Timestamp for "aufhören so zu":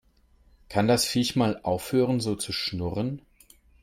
1.61-2.51